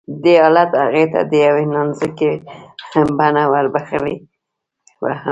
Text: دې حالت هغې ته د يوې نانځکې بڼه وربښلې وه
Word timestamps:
دې 0.23 0.33
حالت 0.43 0.71
هغې 0.83 1.05
ته 1.13 1.19
د 1.31 1.33
يوې 1.47 1.63
نانځکې 1.73 2.31
بڼه 3.17 3.43
وربښلې 3.51 4.15
وه 5.03 5.13